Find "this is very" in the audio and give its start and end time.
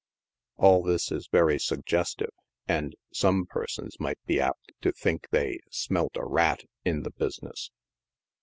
0.81-1.59